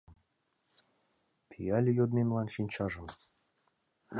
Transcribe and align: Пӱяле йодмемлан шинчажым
Пӱяле 1.49 1.91
йодмемлан 1.97 2.47
шинчажым 2.55 3.07